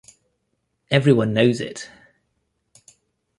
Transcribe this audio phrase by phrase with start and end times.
[0.89, 1.87] Everyone knows it...